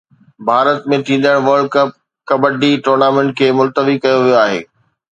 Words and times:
ڀارت 0.47 0.79
۾ 0.93 0.97
ٿيندڙ 1.05 1.35
world 1.45 1.67
cup 1.75 1.89
kabaddi 2.29 2.71
tournament 2.85 3.29
کي 3.37 3.47
ملتوي 3.59 3.95
ڪيو 4.03 4.17
ويو 4.25 4.35
آهي 4.45 4.61